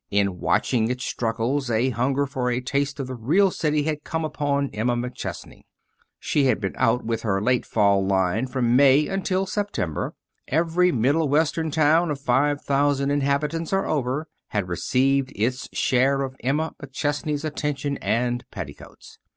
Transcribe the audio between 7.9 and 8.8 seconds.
line from